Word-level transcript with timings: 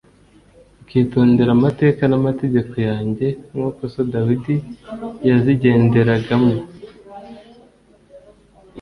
ukitondera 0.81 1.51
amateka 1.57 2.01
n’amategeko 2.07 2.73
yanjye 2.89 3.27
nk’uko 3.53 3.81
so 3.93 4.01
Dawidi 4.13 4.55
yazigenderagamo 5.27 6.55